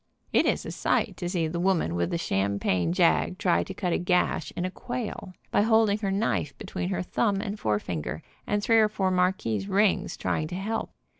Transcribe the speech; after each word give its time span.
It 0.33 0.47
is 0.47 0.65
a 0.65 0.71
sight 0.71 1.15
to 1.17 1.29
see 1.29 1.47
the 1.47 1.59
woman 1.59 1.93
with 1.93 2.09
the 2.09 2.17
champagne 2.17 2.91
jag 2.91 3.37
try 3.37 3.63
to 3.63 3.71
cut 3.75 3.93
a 3.93 3.99
gash 3.99 4.51
in 4.55 4.65
a 4.65 4.71
quail, 4.71 5.33
by 5.51 5.61
holding 5.61 5.93
She 5.97 6.01
thought 6.01 6.07
oysters 6.07 6.11
were 6.11 6.11
pretty 6.11 6.21
sour. 6.23 6.29
her 6.31 6.35
knife 6.39 6.57
between 6.57 6.89
her 6.89 7.01
thumb 7.03 7.35
and 7.41 7.59
forefinger, 7.59 8.23
and 8.47 8.63
three 8.63 8.79
or 8.79 8.89
four 8.89 9.11
marquise 9.11 9.69
rings 9.69 10.17
trying 10.17 10.47
to 10.47 10.55
help. 10.55 10.89